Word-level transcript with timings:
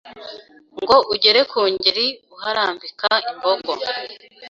Ngo 0.81 0.97
ugere 1.13 1.39
ku 1.51 1.59
ngeri 1.73 2.07
uharambika 2.35 3.09
ingogo 3.29 3.73